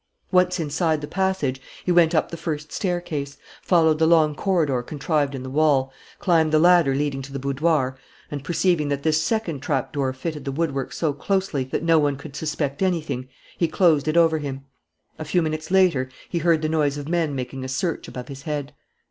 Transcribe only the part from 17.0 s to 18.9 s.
men making a search above his head.